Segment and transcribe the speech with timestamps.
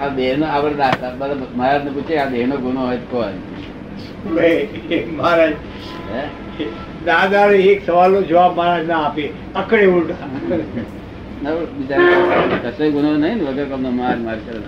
[0.00, 3.34] આ દેહ નો આવડ દાખલા મહારાજ ને પૂછે આ દેહ નો ગુનો હોય કોણ
[5.16, 5.54] મહારાજ
[7.06, 10.28] દાદા એક સવાલ નો જવાબ મહારાજ ના આપે અકડે ઉલટા
[12.64, 14.60] કશો ગુનો નહીં ને વગર કમનો માર માર કરે.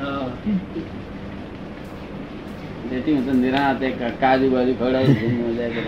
[2.91, 3.87] તેથી હું તો નિરાંતે
[4.21, 5.83] કાજુ બાજુ ખવડાવી છું, મજા કરે.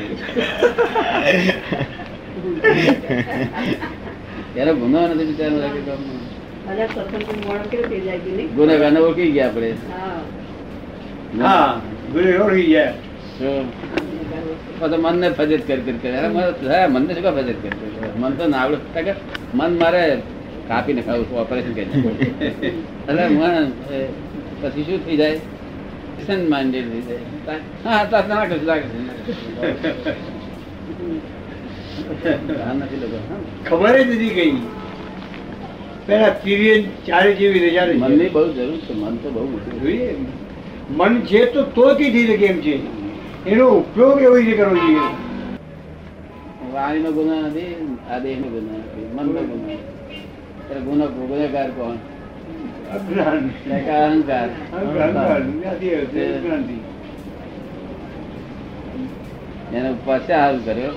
[4.52, 6.23] ત્યારે ગુનો નથી બિચારો લાગે ગામનો.
[8.56, 9.70] ગુનેગારને ઓળખી ગયા આપણે.
[11.42, 11.80] હા.
[12.12, 12.92] ગુરુ ઓળખી ગયા.
[14.96, 16.28] મનને ફજત કરી કર
[16.88, 18.18] મનને શું ફજત કર કર?
[18.18, 19.14] મન તો ના આવડે.
[19.54, 20.18] મન મારે
[20.68, 21.88] કાપીને ખાવું ઓપરેશન કરી.
[23.08, 23.72] એટલે મન
[24.62, 25.38] પછી શું થઈ જાય?
[26.82, 27.58] થઈ જાય.
[27.84, 29.08] હા તો ના કરશું.
[33.64, 34.54] ખબર જ નથી ગઈ
[36.06, 37.96] પેલા પીરિયડ ચારે જેવી રજા રહી.
[37.98, 40.16] મનની બહુ જરૂર છે મન તો બહુ મોટું જોઈએ.
[40.90, 42.74] મન છે તો તો થઈ શકે એમ છે.
[43.50, 45.24] એનો ઉપયોગ એવી રીતે કરવો જોઈએ.
[46.72, 49.74] વાણીનો ગુનો નથી આ દેહનો ગુનો નથી મનનો ગુનો
[50.68, 51.96] ત્યારે ગુનો ગુનેગાર કોણ?
[52.92, 54.48] અહંકાર
[59.72, 59.94] એનો
[60.26, 60.92] શા હારું કર્યો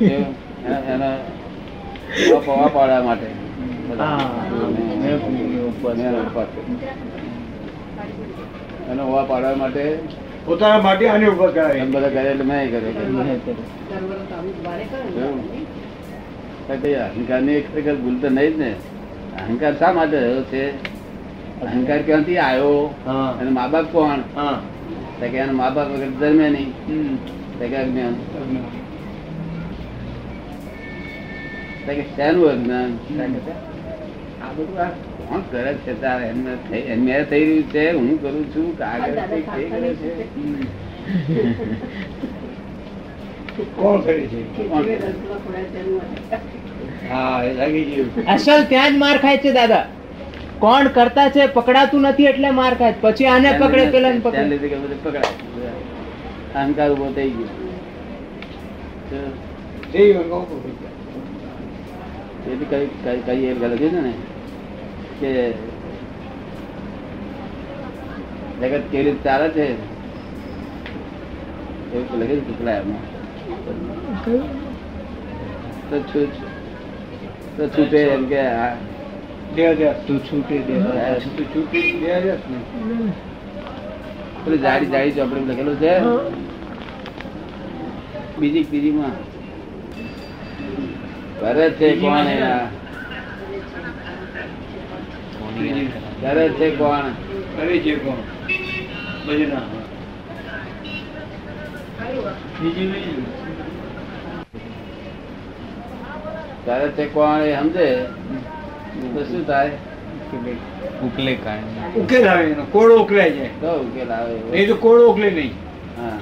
[0.00, 1.18] એના- એના ઓવા પવા પાડવા
[3.00, 3.26] માટે.
[9.28, 9.98] પાડવા માટે
[10.44, 12.92] પોતાના માટે આને ઊભા કરાય એમ બધા કરે એટલે મેં કરે
[16.94, 18.74] અહંકારની એક ભૂલ તો નહીં જ ને.
[19.36, 20.70] અહંકાર શા માટે રહ્યો છે?
[21.60, 22.94] અહંકાર ક્યાંથી આવ્યો?
[23.06, 23.36] હા.
[23.40, 24.10] અને મા બાપ કોણ?
[24.10, 24.60] હા.
[25.20, 27.18] તો કે એના મા બાપ વગર જન્મે નહીં.
[27.58, 27.66] કે
[31.88, 33.32] અજ્ઞાન
[34.42, 34.88] આ બધું આ
[35.28, 36.24] કોણ કરે છે તારે?
[36.94, 40.10] એમને થઈ રહ્યું છે હું કરું છું કે આગળ કંઈક થઈ રહ્યું છે.
[43.76, 44.40] કોણ કરે છે?
[47.10, 48.08] હા એ લાગી ગયું.
[48.34, 49.84] અસલ ત્યાં જ માર ખાય છે દાદા.
[50.64, 55.32] કોણ કરતા છે પકડાતું નથી એટલે માર ખાય પછી આને પકડે પેલા પકડાય.
[56.54, 57.48] અહંકાર ઊભો થઈ ગયો.
[62.48, 64.12] તો બી કઈ કઈ કઈ એ ગલત છે ને?
[65.20, 65.30] કે
[68.60, 69.66] જગત કેવી રીતે ચાલે છે?
[71.94, 72.06] એવું
[72.46, 73.04] છે પેલા એમાં.
[77.56, 78.42] તો છૂટે કે
[84.56, 85.92] જાડી જાડી ચોપડી લખેલું છે.
[88.40, 89.27] બીજી ત્રીજી માં
[91.40, 92.26] કરે છે કોણ
[96.20, 96.48] કરે?
[96.48, 97.04] છે કોણ?
[97.56, 98.16] કરે છે કોણ?
[99.28, 99.62] ભજના
[106.64, 108.06] કરે છે કોણ એ સમજે?
[109.14, 109.70] તો શું થાય?
[111.04, 111.34] ઉકલે.
[111.34, 112.64] કાઢે ઉકેલ આવે એનો.
[112.64, 113.50] કોળો ઉકલાય જાય.
[113.60, 115.52] તો ઉકેલ આવે એ તો કોળો ઉકલે નહીં.
[116.00, 116.18] હા.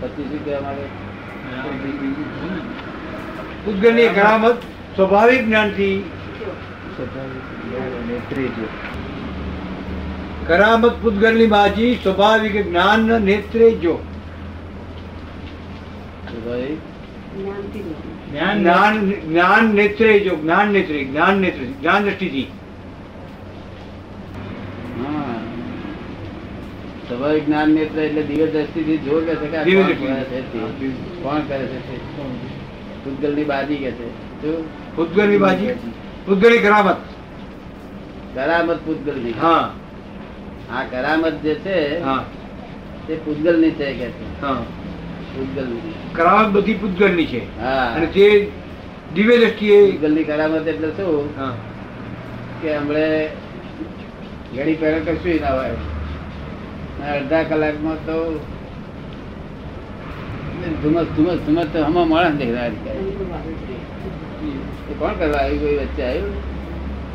[0.00, 2.75] પછી શું કહેવા માંગે
[3.66, 4.66] પૂતગલની કરામત
[4.96, 6.04] સ્વાભાવિક જ્ઞાનથી
[10.46, 13.94] કરામત પૂતગલની બાજી સ્વાભાવિક જ્ઞાન નેત્રે જો
[18.32, 22.48] જ્ઞાન જ્ઞાન નેત્રે જો જ્ઞાન નેત્રે જ્ઞાન નેત્રે જ્ઞાન દ્રષ્ટિથી.
[27.08, 29.58] સ્વાભાવિક જ્ઞાન નેત્ર એટલે દિવ્ય દ્રષ્ટિથી જો કે છે કે
[31.22, 32.55] કોણ કરે છે
[33.06, 33.12] તે?
[33.12, 34.04] પૂતગલની બાજી કે છે?
[34.42, 34.64] શું?
[34.96, 35.68] પૂતગલની બાજી?
[36.26, 36.96] પૂતગલની કરામત.
[38.34, 39.70] કરામત પૂતગલની હા.
[40.72, 42.24] આ કરામત જે છે હા.
[43.06, 44.40] તે પૂતગલની છે કે છે?
[44.40, 44.62] હા.
[45.36, 47.60] પૂતગલની કરામત બધી પૂતગલની છે.
[47.60, 47.94] હા.
[47.96, 48.52] અને તે
[49.14, 51.38] દિવ્ય દ્રષ્ટિએ પૂતગલની કરામત એટલે શું?
[51.38, 51.52] હા.
[52.62, 53.28] કે હમણે
[54.56, 55.74] ઘડી પહેલા કશું ના હોય.
[57.16, 58.40] અડધા કલાકમાં તો
[60.56, 62.70] ધુમસ ધુમસ ધુમસ તો હમણાં માણસ દેખાય
[64.98, 66.34] કોણ કરવા આવ્યું કોઈ વચ્ચે આવ્યું?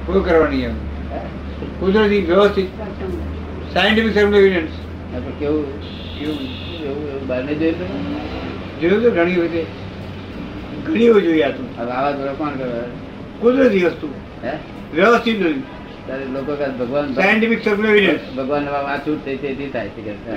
[0.06, 0.72] કોઈ કરવાની હે?
[1.80, 2.70] કુદરતી વ્યવસ્થિત
[3.74, 4.74] સાયન્ટિફિક સર્વ એવિડન્સ
[5.40, 5.66] કેવું
[6.20, 6.40] કેવું
[6.86, 7.86] એવું એવું બહારને જોયું તો
[8.82, 9.62] જોયું તો ઘણી વખતે
[10.86, 11.64] ઘણી વાર જોઈ આ તો.
[11.80, 12.86] આ દ્વારા કોણ કરવા
[13.42, 14.08] કુદરતી વસ્તુ.
[14.44, 14.54] હે?
[14.96, 15.38] વ્યવસ્થિત
[16.12, 17.68] ત્યારે લોકો ભગવાન સાયન્ટિફિક
[18.38, 20.32] ભગવાન આ છૂટ થઈ તેથી થાય છે એટલે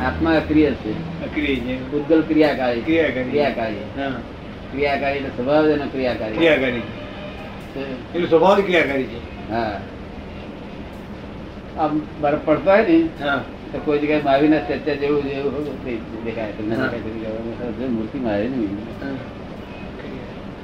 [0.00, 1.22] આત્મા અક્રિય છે.
[1.24, 1.92] અક્રિય છે.
[1.92, 3.76] ઉદ્ગલ ક્રિયાકારી ક્રિયાકારી.
[4.72, 5.16] ક્રિયાકારી.
[5.16, 6.34] એટલે સ્વભાવ એનો ક્રિયાકારી.
[6.34, 6.80] ક્રિયાકારી.
[6.80, 8.14] છે.
[8.14, 9.52] એનો સ્વભાવ ક્રિયાકારી છે.
[9.52, 9.80] હા.
[11.78, 12.98] આમ બરફ પડતો હોય ને
[13.72, 16.76] તો કોઈ જગ્યાએ માવીના સ્ટેચ્યુ જેવું જેવું દેખાય તમને
[17.86, 18.76] મૂર્તિ મારે નહીં.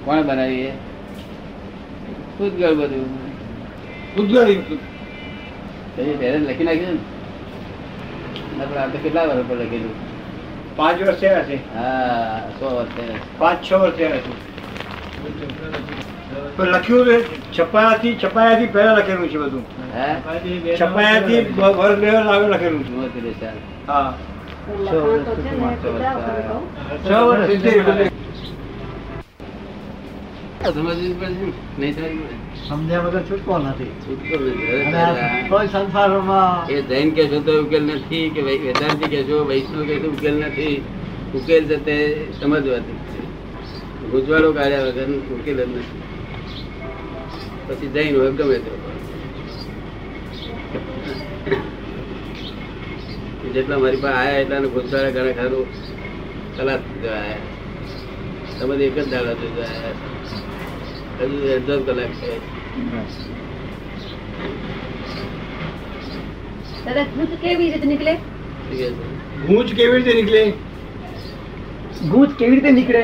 [0.04, 0.70] કોણ બનાવી એ?
[2.40, 3.06] ઉદ્ગલ બધું.
[5.96, 6.98] પછી ત્યારે લખી નાખ્યું ને.
[8.58, 9.94] નકર આ તો કેટલા વર્ષ પર લખેલું?
[10.76, 11.74] પાંચ વર્ષ થયા છે.
[11.74, 13.16] હા સો વર્ષ થયા.
[13.38, 14.48] પાંચ છ વર્ષ થયા છે.
[16.58, 19.62] પણ લખ્યું છે છપાયાથી છપાયાથી પહેલા લખેલું છે બધું.
[19.94, 20.14] હે?
[20.80, 22.90] છપાયાથી વર્ષ બે વર્ષ આગળ લખેલું છે.
[23.86, 24.18] હા.
[36.80, 40.84] જૈન કેશો તો ઉકેલ નથી કે વૈ- વેદાંતિ કહેશો વૈષ્ણવ કેશો ઉકેલ નથી.
[41.34, 42.92] ઉકેલ તે સમજવાથી.
[44.10, 46.02] ગુજવાડો કાઢ્યા વગર ઉકેલ જ નથી.
[47.68, 48.70] પછી જૈન હોય ગમે તે.
[53.54, 55.66] જેટલા મારી પાસે આયા એટલા ભૂતકાળે ઘણા ખરું
[56.56, 57.38] કલાક સુધી
[58.60, 59.96] તમે એક જ દાડા સુધી આયા.
[61.20, 62.30] હજુ અડધો કલાક છે.
[67.42, 68.14] કેવી રીતે નીકળે?
[69.46, 70.42] ગૂંચ કેવી રીતે નીકળે?
[72.10, 73.02] ગૂંચ કેવી રીતે નીકળે?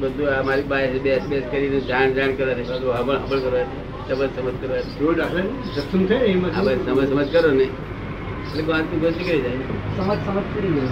[0.00, 2.64] બધું આ મારી પાસે બેસ બેસ કરીને જાણ જાણ કરે છે.
[2.72, 3.87] બધું હબળ હબળ કરે છે.
[4.08, 7.64] સમજ સમજ કરે છે રોજ આપણે થાય એમાં આ બસ સમજ સમજ કરો ને.
[7.64, 9.56] એટલે વાતની ગોતી કરી જાય.
[9.96, 10.88] સમજ સમજ કરી ગયો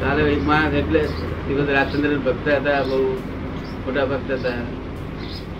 [0.00, 1.00] કાલે એક માણસ એટલે
[1.48, 2.98] દિવસ રાજચંદ્ર ભક્ત હતા બહુ
[3.84, 4.62] મોટા ભક્ત હતા.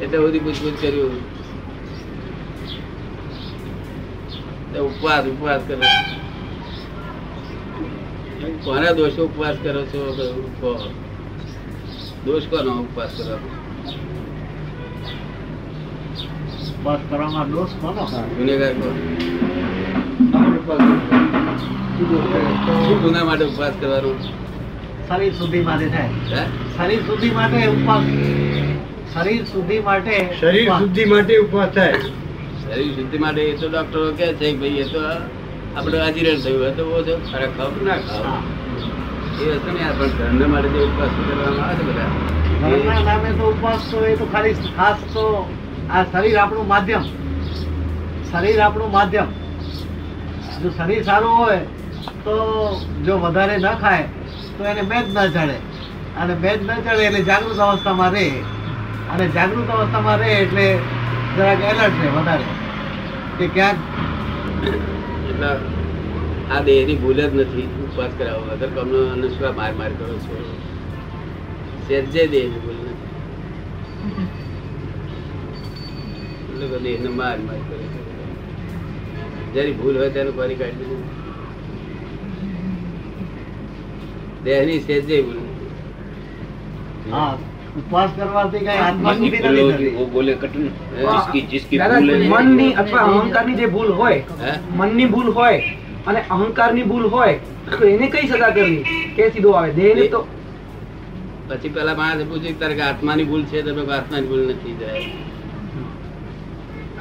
[0.02, 1.14] એટલે બધી પૂછપૂછ કર્યું.
[4.80, 5.82] ઉપવાસ ઉપવાસ કરો.
[8.64, 10.02] કોના દોષો ઉપવાસ કરો છો?
[10.60, 10.72] કહો.
[12.26, 13.64] દોષ કોનો ઉપવાસ કરવાનો
[16.84, 18.04] બસ કરવામાં દોષ કોનો?
[18.38, 18.96] ગુનેગાર કોણ
[23.02, 24.10] ગુના માટે ઉપવાસ કરવાનો.
[25.08, 26.10] શરીર સુધી માટે થાય.
[26.76, 28.04] શરીર શુદ્ધિ માટે ઉપવાસ.
[29.14, 31.98] શરીર શુદ્ધિ માટે શરીર શુદ્ધિ માટે ઉપવાસ થાય.
[32.64, 35.02] શરીર શુદ્ધિ માટે એ તો ડોક્ટરો કહે છે કે ભાઈ એ તો
[35.76, 38.26] આપણે અજીરણ થયું હતું તો ઓછો ખરા ખબર ના ખાવ?
[39.42, 42.43] એ વસ્તુ ને આ પણ ધર્મ માટે જે ઉપવાસ કરવામાં આવે છે બધા.
[42.64, 45.24] ધર્મના નામે તો ઉપવાસ તો એ તો ખાલી ખાસ તો
[45.96, 47.04] આ શરીર આપણું માધ્યમ.
[48.30, 49.28] શરીર આપણું માધ્યમ.
[50.62, 51.60] જો શરીર સારું હોય
[52.24, 52.34] તો
[53.06, 54.06] જો વધારે ન ખાય
[54.56, 55.58] તો એને મેદ ન ચડે.
[56.20, 58.26] અને મેદ ન ચડે એટલે જાગૃત અવસ્થામાં રહે.
[59.12, 60.66] અને જાગૃત અવસ્થામાં રહે એટલે
[61.36, 62.46] જરાક એલર્ટ રહે વધારે.
[63.38, 63.78] કે ક્યાંક
[65.30, 65.50] એટલે
[66.54, 67.68] આ દેહની ભૂલ જ નથી.
[67.86, 68.44] ઉપવાસ કરાવો.
[68.54, 70.36] અગર કમનો અને શું આ માર માર કરો છો
[71.86, 72.46] સહેજે ની.
[72.62, 73.12] ભૂલ નથી
[76.60, 77.86] લોકો દેહને માર માર કરે.
[79.54, 81.02] જેની ભૂલ હોય તેનું કરી કાઢી દીધું
[84.44, 85.52] દેહની સહેજે ભૂલ નથી.
[87.80, 89.94] ઉપવાસ કરવાથી કઈ આત્મા સુધી નથી થતી.
[91.78, 92.00] દાદા
[92.34, 94.20] મનની અથવા અહંકારની જે ભૂલ હોય
[94.78, 95.60] મનની ભૂલ હોય
[96.06, 97.34] અને અહંકારની ભૂલ હોય
[97.72, 98.82] તો એને કઈ સજા કરવી?
[99.16, 99.72] કે સીધો આવે?
[99.80, 100.20] દેહને તો
[101.48, 105.08] પછી પેલા માણસે પૂછ્યું તારે આત્માની ભૂલ છે તમે આત્માની ભૂલ નથી જાય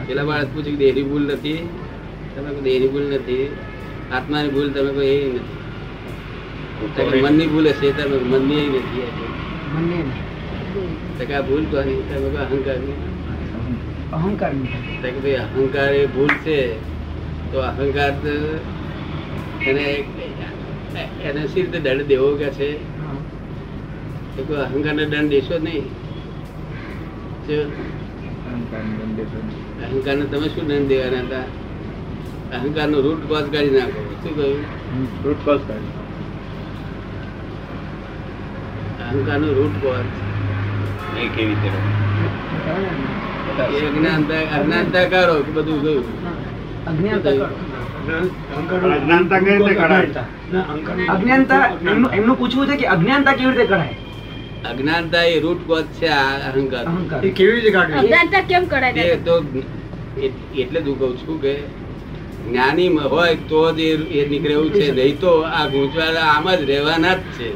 [0.08, 1.62] પેલા માણસ પૂછ્યું કે દેહની ભૂલ નથી.
[2.34, 3.46] તમે દેહની ભૂલ નથી.
[4.18, 5.58] આત્માની ભૂલ તમે કોઈ એ નથી.
[6.96, 9.06] તો મનની ભૂલ હશે તમે મનની એ નથી
[11.18, 12.98] તો ભૂલ કોની તમે અહંકારની.
[14.16, 14.74] અહંકારની.
[15.04, 16.58] કે ભાઈ અહંકાર એ ભૂલ છે.
[17.52, 18.34] તો અહંકાર તો
[19.70, 19.86] એને
[21.28, 22.70] એને સી રીતે દંડ દેવો કે છે?
[24.36, 25.86] તો કોઈ અહંકારને દંડ દેશો નહીં?
[29.86, 31.46] અહંકારને તમે શું દંડ દેવાના હતા?
[32.58, 34.00] અહંકારનો રૂટ કોઝ કાઢી નાખો.
[34.22, 34.62] શું કહ્યું?
[39.08, 40.10] અહંકારનો રૂટ કોઝ
[41.22, 41.80] એ કેવી રીતે
[43.88, 46.06] અજ્ઞાનતા અજ્ઞાનતા કાઢો કે બધું ગયું
[46.92, 47.48] અજ્ઞાનતા કરો.
[48.96, 50.24] અજ્ઞાનતા રીતે કઢાય?
[51.16, 53.96] અજ્ઞાનતા એમનું એમનું પૂછવું છે કે અજ્ઞાનતા કેવી રીતે કઢાય?
[54.66, 56.86] અજ્ઞાનતા એ રૂટ કોઝ છે આ અહંકાર.
[57.26, 58.00] એ કેવી રીતે કાઢવી?
[58.00, 59.36] અજ્ઞાનતા કેમ કરાય તો
[60.58, 61.54] એટલે જ કહું છું કે
[62.50, 66.62] જ્ઞાની હોય તો જ એ- એ નીકળે એવું છે નહીં તો આ ગૂંચવાડા આમ જ
[66.62, 67.50] રહેવાના જ છે.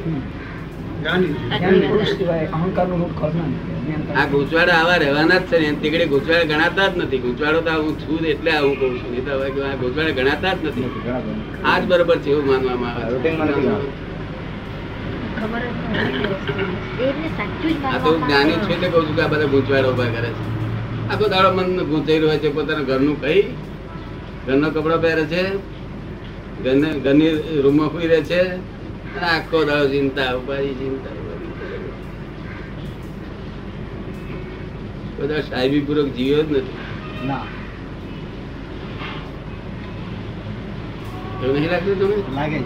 [4.15, 7.17] આ ગુંચવાડા આવા રહેવાના જ છે ને તીકડે ગૂંચવાડા ગણાતા જ નથી.
[7.17, 9.11] ગુંચવાડો તો હું છું એટલે આવું કહું છું.
[9.11, 9.31] નહીં તો
[9.63, 10.85] આ ગૂંચવાડા ગણાતા જ નથી.
[11.65, 13.17] આ જ બરોબર છે એવું માનવામાં આવે
[15.38, 15.39] આ
[18.03, 18.72] તો જ્ઞાની છું.
[18.72, 20.36] એટલે કહું છું કે આ બધા ગૂંચવાડા ઊભા કરે છે.
[21.10, 23.44] આખો દાડો મન ગૂંચાઈ રહ્યો છે પોતાના ઘરનું કઈ.
[24.46, 25.44] ઘરનો કપડો પહેરે છે
[26.63, 28.41] ઘરને ઘરની રૂમમાં સુઈ રહે છે.
[29.15, 31.15] અને આખો દાડો ચિંતા ઉપાડી ચિંતા
[35.20, 36.65] બધા સાહેબી પૂર્વક જીવ્યો જ નથી.
[37.27, 37.44] ના.
[41.44, 42.60] એવું નહીં લાગતું તમે લાગે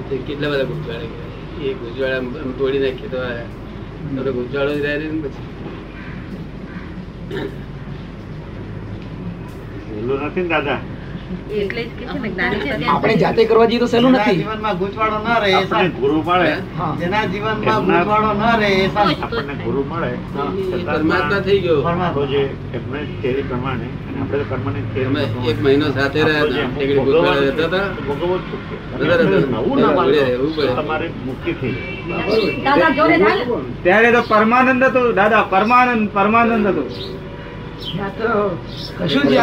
[0.00, 1.64] કેટલા બધા ગુંચવાડા ગયા?
[1.64, 1.74] એ
[2.16, 3.28] આમ તોડી નાખીએ તો આ
[4.16, 5.52] તમને જ રહે ને પછી?
[10.48, 10.78] દાદા?
[12.88, 14.36] આપણે જાતે કરવા જઈએ તો સહેલું નથી.
[14.36, 16.52] જીવનમાં ગૂંચવાડો ન રહે એ આપણને ગુરુ મળે.
[16.78, 16.96] હા.
[17.00, 19.24] જેના જીવનમાં એમના- ગૂંચવાડો ન રહે એ સારું.
[19.24, 20.08] આપણને ગુરુ મળે.
[20.08, 21.76] એ પરમાત્મા થઈ ગયો.
[21.76, 22.24] તો પરમાત્મા.
[22.24, 23.86] જે એમને થિયરી પ્રમાણે
[25.50, 26.20] એક મહિનો સાથે?
[33.82, 35.02] ત્યારે તો પરમાનંદ હતો.
[35.12, 36.84] દાદા પરમાનંદ પરમાનંદ હતો.
[38.98, 39.34] કશું જ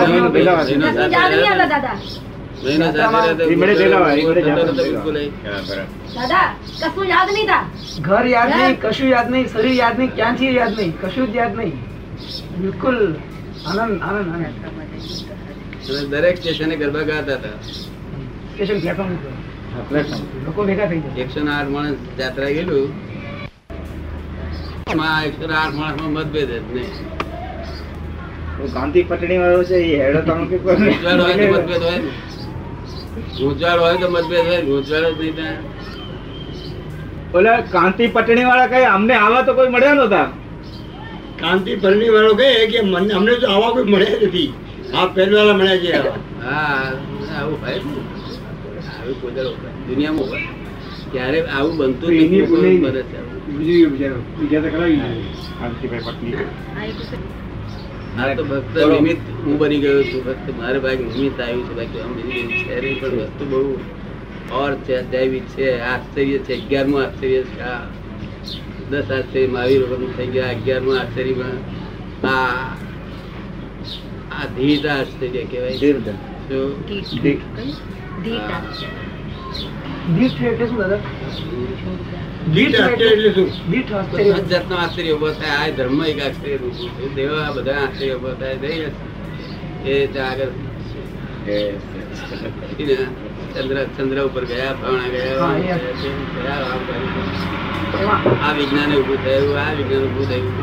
[8.01, 11.53] ઘર યાદ નહીં કશું યાદ નહીં શરીર યાદ નહીં ક્યાંથી યાદ નહીં કશું જ યાદ
[11.57, 11.75] નહીં.
[12.59, 12.99] બિલકુલ.
[13.67, 14.45] આનંદ આનંદ આનંદ.
[15.89, 17.57] અને દરેક સ્ટેશને ગરબા ગાતા હતા.
[18.53, 19.13] સ્ટેશન પ્લેટફોર્મ
[20.45, 21.21] લોકો ભેગા થઈ ગયા.
[21.23, 22.89] એકસો ને આઠ માણસ જાત્રા ગયેલું.
[24.93, 26.93] એમાં એકસો આઠ માણસમાં મતભેદ જ નહીં.
[28.75, 32.09] ગાંધી પટણી વાળો છે એ હેડો ગૂંચવાડ તો મતભેદ હોય ને.
[33.83, 35.57] હોય તો મતભેદ હોય ગૂંચવાડ જ નહીં
[37.33, 40.27] ઓલા કાંતિ પટણી વાળા કઈ અમને આવા તો કોઈ મળ્યા નતા
[41.39, 44.49] કાંતિ ભરની વાળો કહે કે મને અમને તો આવા કોઈ મળ્યા નથી.
[44.93, 45.89] આ પહેલવાળા મળ્યા છે
[46.45, 46.93] હા
[47.37, 49.13] આવું હોય ને.
[49.21, 49.33] કોઈ
[49.87, 50.41] દુનિયામાં
[51.11, 52.47] ત્યારે આવું બનતું એની નથી.
[52.49, 52.65] ભૂલ
[53.01, 53.37] છે આવું.
[53.57, 54.17] બીજું ગયું બિચારો.
[54.39, 54.89] બીજા તો ખરા
[55.59, 56.35] કાંતિભાઈ પત્ની.
[58.19, 60.21] આ તો ફક્ત નિમિત્ત હું બની ગયો છું.
[60.25, 61.73] ફક્ત મારે ભાઈ નિમિત્ત આવ્યું છે.
[61.79, 63.61] બાકી આમ બીજી છે નહીં પણ વસ્તુ બહુ
[64.61, 67.57] ઓર છે દૈવિક છે આશ્ચર્ય છે અગિયારમું આશ્ચર્ય છે.
[67.71, 67.81] આ
[68.91, 71.57] દસ આશ્ચર્ય મહાવીર વખત થઈ ગયા અગિયારમું આશ્ચર્યમાં
[72.27, 72.47] આ
[74.31, 75.77] આ ધીટ આશ્ચર્ય કહેવાય.
[85.71, 86.57] ધર્મ એક આશ્ચર્ય
[87.15, 88.55] દેવા આ બધા આશ્ચર્ય ઊભો થાય
[89.85, 90.47] એ આગળ.
[93.55, 95.29] ચંદ્ર ચંદ્ર ઉપર ગયા પાવણા ગયા
[97.89, 100.53] આ વિજ્ઞાન ઉભું થયું આ વિજ્ઞાન ઉભું થયું.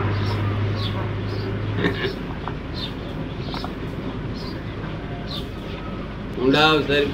[6.40, 7.04] ઊંડા અવસર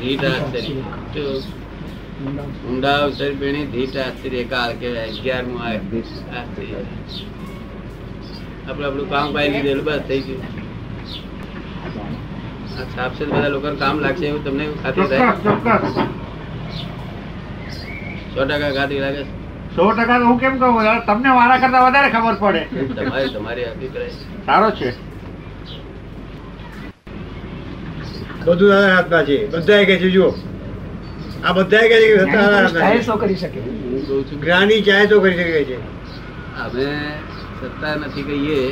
[0.00, 0.80] ધીટ આશ્ચર્ય શું?
[2.68, 3.08] ઊંડા
[3.72, 5.72] ધીટ આશ્ચર્ય કાળ કહેવાય અગિયારમું આ
[6.38, 6.84] આશ્ચર્ય
[8.70, 10.42] આપણે આપણું કામ પાઈ લીધેલું બસ થઈ ગયું.
[12.80, 15.20] આ છાપ બધા લોકો કામ લાગશે એવું તમને ખાતરી થાય?
[18.34, 19.39] સો ટકા ખાતરી લાગે છે?
[19.76, 20.82] સો ટકા હું કેમ કહું?
[21.06, 22.62] તમને મારા કરતા વધારે ખબર પડે.
[22.96, 24.10] તમારી તમારી અભિપ્રાય
[24.46, 24.90] સારો છે.
[28.44, 29.36] બધું દાદા હાથમાં છે.
[29.46, 30.30] બધા કે છે જુઓ.
[31.44, 33.06] આ બધા કે છે કે બધા દાદા હાથમાં સ્ટાઇલ છે.
[33.06, 33.60] શો કરી શકે.
[33.60, 35.78] હું કહું છું જ્ઞાની ચાહે તો કરી શકે છે.
[36.60, 36.86] અમે
[37.60, 38.62] સત્તા નથી કહીએ.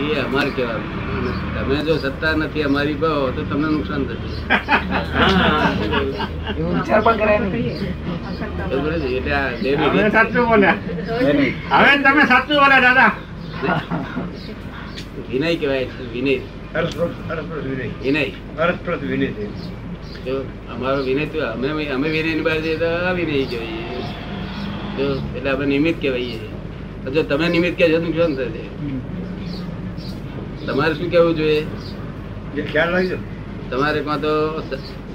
[0.00, 0.90] એ અમારે કહેવાનું.
[1.54, 4.30] તમે જો સત્તા નથી અમારી કહો તો તમને નુકસાન થશે.
[20.72, 24.00] અમારો વિનય તો અમે અમે વિનયની બહાર જઈએ તો અવિનય કહેવાય.
[24.98, 25.04] જો
[25.36, 26.50] એટલે આપણે નિમિત્ત કહેવાય.
[27.14, 28.64] જો તમે નિમિત્ત કહેશો તો નુકસાન થશે.
[30.66, 31.66] તમારે શું કેવું જોઈએ?
[32.70, 33.18] ખ્યાલ રાખજો.
[33.70, 34.32] તમારે કાં તો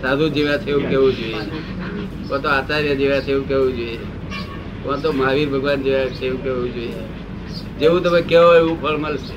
[0.01, 1.41] સાધુ જેવા છે એવું કેવું જોઈએ?
[2.29, 3.99] કાં તો આચાર્ય જેવા છે એવું કેવું જોઈએ?
[4.83, 7.03] કાં તો મહાવીર ભગવાન જેવા છે એવું કેવું જોઈએ?
[7.79, 9.35] જેવું તમે કહો એવું ફળ મળશે.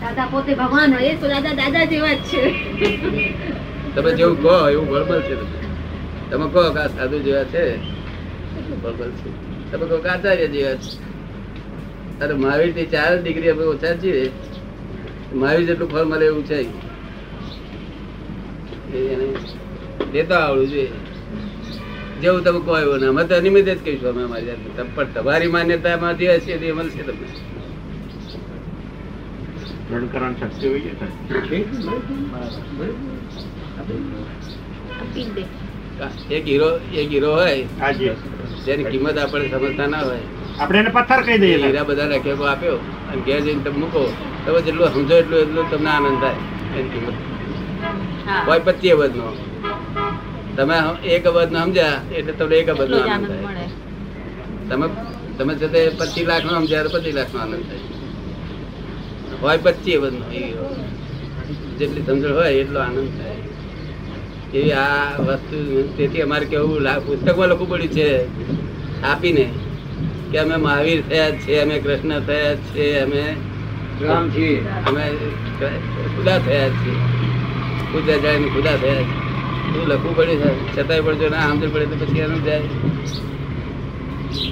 [0.00, 2.42] દાદા પોતે ભગવાન હોય તો દાદા દાદા જેવા જ છે.
[3.94, 5.34] તમે જેવું કહો એવું ફળ મળશે
[6.30, 7.64] તમે કહો કે આ સાધુ જેવા છે
[8.82, 8.94] ફળ
[9.70, 11.09] તમે કહો કે આચાર્ય જેવા છે.
[12.24, 14.24] અરે મહાવીરથી ચાર ડિગ્રી આપણે ઓછા છીએ.
[15.34, 16.58] મહાવીર જેટલું ફળ મળે એવું છે.
[20.14, 20.90] એ આવડું જોઈએ
[22.22, 24.88] જેવું તમે કહો એવું અમે તો અનિમિત જ કહીશું અમે અમારી જાતને.
[24.94, 27.28] પણ તમારી માન્યતામાં જે હશે તે મળશે તમને.
[29.90, 30.90] જડકરણ શક્તિ હોય છે
[33.78, 35.44] આપી દે.
[36.36, 37.56] એક હીરો એક હીરો હોય
[38.66, 40.24] જેની કિંમત આપણે સમજતા ના હોય.
[40.60, 41.58] આપણે એને પથ્થર કહી દઈએ.
[41.58, 44.02] હીરા બધા રખેકો આપ્યો અને ઘેર જઈને તમે મૂકો.
[44.44, 46.40] તમે જેટલું સમજો એટલું એટલું તમને આનંદ થાય.
[46.70, 47.18] એની કિંમત
[48.26, 48.44] હા.
[48.44, 49.26] હોય પચીસ અબજ નો
[50.56, 50.76] તમે
[51.08, 53.48] એક અબજ સમજ્યા એટલે તમને એક નો આનંદ થાય.
[54.68, 54.86] તમે
[55.36, 57.84] તમે છે તે પચીસ લાખ નો સમજ્યા તો પચીસ લાખ નો આનંદ થાય.
[59.40, 60.26] હોય પચીસ અબજ નો
[61.78, 63.38] જેટલી સમજણ હોય એટલો આનંદ થાય.
[64.52, 65.56] એવી આ વસ્તુ
[65.96, 66.72] તેથી અમારે કેવું
[67.04, 68.08] પુસ્તકમાં લખવું પડ્યું છે.
[69.02, 69.44] આપીને
[70.30, 73.22] કે અમે મહાવીર થયા જ છે અમે કૃષ્ણ થયા જ છે અમે
[74.00, 74.58] રામ છીએ.
[74.88, 75.04] અમે
[76.14, 76.98] ખુદા થયા જ છીએ.
[77.92, 79.14] ખુદા જાય ને ખુદા થયા છે
[79.74, 80.50] એવું લખવું પડે છે?
[80.74, 82.68] છતાંય પણ જો ના સમજણ પડે તો પછી એનું જાય.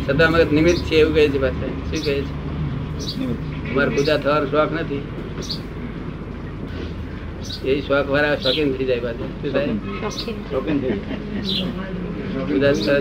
[0.05, 1.71] છતાં અમે નિમિત્ત છે એવું કહે છે પાછા.
[1.89, 2.33] શું કહે છે?
[3.71, 5.03] અમારે ખુદા થવાનો શોખ નથી.
[7.65, 9.31] એ શોખ વાળા શોખીન થઈ જાય પાછા.
[9.41, 9.73] શું થાય?
[10.51, 10.97] શોખીન થઈ
[12.49, 13.01] ખુદા પૂજા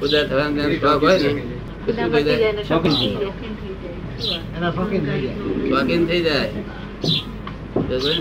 [0.00, 1.59] ખુદા થવાનો શોખ હોય ને
[5.68, 6.48] શોખીન થઈ જાય.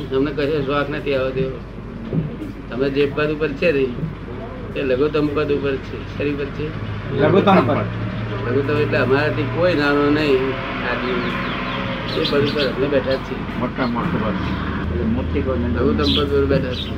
[0.10, 1.46] તમને કશો શોખ નથી આવતો
[2.70, 3.84] તમે જે પદ ઉપર છે ને
[4.76, 5.98] એ લઘુત્તમ પદ ઉપર છે.
[6.18, 6.66] શરી પર છે?
[7.22, 7.88] લઘુત્તમ પદ.
[8.48, 10.44] લઘુત્તમ એટલે અમારાથી કોઈ નાનો નહીં.
[10.88, 10.96] આ
[12.18, 13.38] એ પદ ઉપર અમે બેઠા જ છીએ.
[13.60, 14.36] મોટા મોટું પદ.
[15.16, 16.98] મોટી કોઈ લઘુત્તમ પદ ઉપર બેઠા છીએ.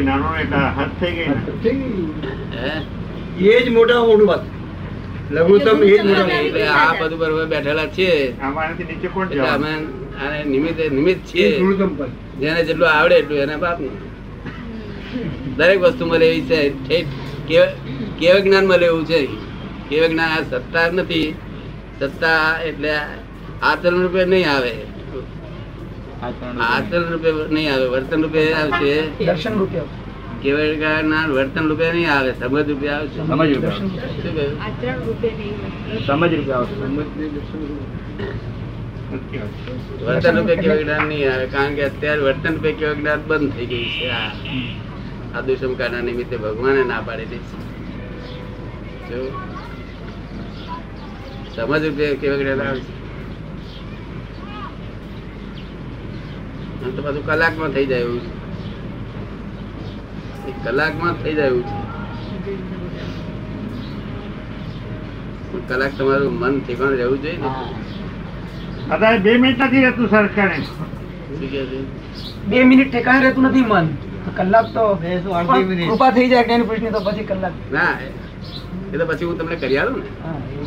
[0.00, 1.28] નાનો એટલે હાથ થઈ ગઈ
[2.54, 2.72] હે?
[3.50, 4.57] એ જ મોટા મોટું વાત.
[5.34, 6.06] લઘુત્તમ એ જ
[6.36, 8.14] એટલે આ બધું ઉપર બેઠેલા છીએ.
[8.90, 9.72] નીચે કોણ એટલે અમે
[10.22, 11.48] આને નિમિત્તે નિમિત્ત છીએ.
[12.40, 13.94] જેને જેટલું આવડે એટલું એને બાપનું
[15.58, 16.60] દરેક વસ્તુ મળે એવી છે.
[16.86, 17.12] ઠેઠ
[18.20, 19.20] કેવ જ્ઞાન મળે એવું છે
[19.88, 21.28] કેવ જ્ઞાન આ સત્તા નથી.
[22.00, 22.92] સત્તા એટલે
[23.68, 24.74] આચરણ રૂપે નહીં આવે.
[26.70, 27.86] આચરણ રૂપે નહીં આવે.
[27.94, 28.94] વર્તન રૂપે આવશે.
[29.26, 29.80] દર્શન રૂપે
[30.42, 33.68] કેવળ જ્ઞાન વર્તન રૂપે નહીં આવે સમજ રૂપે આવશે સમજ રૂપે
[34.60, 35.56] આચરણ રૂપે નહીં
[36.06, 36.74] સમજ રૂપે આવશે
[40.04, 43.66] વર્તન રૂપે કેવળ જ્ઞાન નહીં આવે કારણ કે અત્યારે વર્તન રૂપે કેવળ જ્ઞાન બંધ થઈ
[43.66, 44.06] ગઈ છે.
[44.12, 44.30] આ
[45.34, 47.56] આ દુષ્મકાળના નિમિત્તે ભગવાને ના પાડેલી છે.
[49.08, 49.20] જો.
[51.54, 52.92] સમજ રૂપે કેવળ જ્ઞાન આવે છે.
[56.96, 58.37] તો પાછું કલાકમાં થઈ જાય એવું છે.
[60.64, 61.76] કલાકમાં થઈ જાય એવું છે.
[65.68, 67.50] કલાક તમારું મન ઠેકાણ રહેવું જોઈએ ને.
[68.94, 70.58] અત્યારે બે મિનિટ નથી રહેતું સરકારે
[72.50, 73.86] બે મિનિટ ઠેકાણે રહેતું નથી મન.
[74.38, 74.84] કલાક તો
[75.90, 77.54] કૃપા થઈ જાય જ્ઞાની પુરુષની તો પછી કલાક.
[77.76, 77.92] ના
[78.92, 80.10] એ તો પછી હું તમને કરી આવું ને.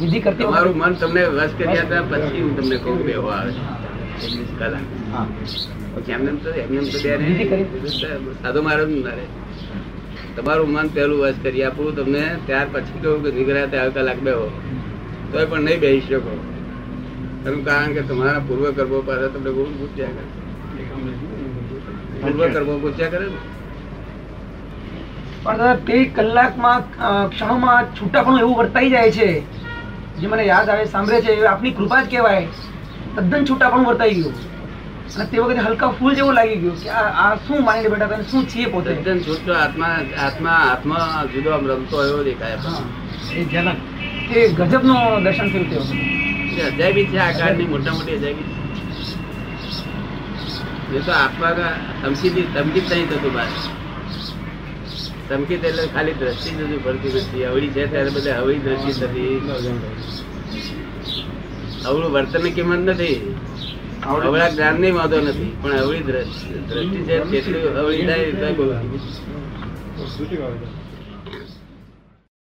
[0.02, 3.52] વિધિ કરતી મારું મન તમને વશ કરી આપ્યા પછી હું તમને કહું બેહો આવે
[4.60, 4.86] કલાક.
[5.94, 7.10] પછી એમને એમ તો એમને એમ તો બે.
[8.42, 9.26] સાધુ મારો ના રહે.
[10.42, 14.48] તમારું મન પહેલું વશ કરી આપું, તમને ત્યાર પછી કહું કે નિગ્રહ આવે કલાક બેહો
[15.32, 16.34] તો પણ નહીં બેસી શકો.
[17.46, 20.26] એનું કારણ કે તમારા પૂર્વ કર્મો પાસે તમને ગુણ પૂછ્યા કરે.
[22.22, 23.40] પૂર્વ કર્મો પૂછ્યા કરે ને?
[25.44, 26.82] પણ દાદા, તે કલાકમાં
[27.30, 29.30] ક્ષણમાં છૂટા પણ એવું વર્તાઈ જાય છે.
[30.20, 32.48] જે મને યાદ આવે, સાંભળે છે, એ આપની કૃપા જ કહેવાય.
[33.16, 34.34] તદ્દન પણ વર્તાઈ ગયું.
[35.16, 38.24] અને તે વખતે હલકા ફૂલ જેવું લાગી ગયું કે આ આ શું માનીને બેઠા હતા
[38.24, 38.90] શું છીએ પોતે?
[38.92, 42.84] એકદમ છૂટો આત્મા આત્મા હાથમાં જુદો આમ રમતો એવો દેખાય હા.
[43.36, 43.78] એ જનક.
[44.32, 45.96] એ ગજબનો દર્શન થયું તે વખતે.
[46.68, 48.48] અજાયબી છે આ કાળની મોટા મોટી અજાયબી.
[50.90, 50.98] છે.
[50.98, 51.52] એ તો આત્મા
[52.04, 53.50] ધમકી ધમકી નહીં થતું બહાર.
[55.30, 59.34] ધમકી એટલે ખાલી દ્રષ્ટિ જ પડતી નથી અવળી છે ત્યારે બધે અવળી દ્રષ્ટિ થતી.
[61.86, 63.31] અવળું વર્તનની કિંમત નથી.
[64.02, 68.66] અવળા જ્ઞાન વાંધો નથી પણ અવળી દ્રષ્ટિ છે કેટલી અવળી થાય બહુ